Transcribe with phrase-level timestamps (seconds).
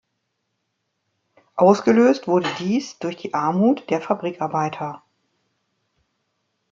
[1.57, 5.03] Ausgelöst wurde dies durch die Armut der Fabrikarbeiter.